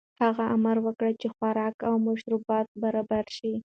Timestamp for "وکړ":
0.85-1.09